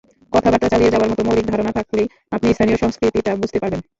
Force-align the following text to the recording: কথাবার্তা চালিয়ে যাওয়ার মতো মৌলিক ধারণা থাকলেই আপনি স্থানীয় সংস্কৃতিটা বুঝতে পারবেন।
কথাবার্তা 0.33 0.67
চালিয়ে 0.69 0.91
যাওয়ার 0.91 1.09
মতো 1.11 1.21
মৌলিক 1.23 1.45
ধারণা 1.47 1.71
থাকলেই 1.77 2.07
আপনি 2.31 2.47
স্থানীয় 2.51 2.77
সংস্কৃতিটা 2.77 3.31
বুঝতে 3.41 3.57
পারবেন। 3.59 3.81